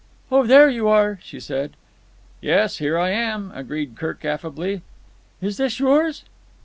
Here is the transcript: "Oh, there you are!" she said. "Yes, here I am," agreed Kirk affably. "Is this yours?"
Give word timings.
"Oh, 0.31 0.47
there 0.47 0.67
you 0.67 0.87
are!" 0.87 1.19
she 1.21 1.39
said. 1.39 1.73
"Yes, 2.41 2.79
here 2.79 2.97
I 2.97 3.11
am," 3.11 3.51
agreed 3.53 3.95
Kirk 3.95 4.25
affably. 4.25 4.81
"Is 5.43 5.57
this 5.57 5.77
yours?" 5.79 6.23